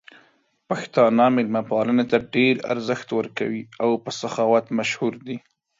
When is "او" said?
3.83-3.89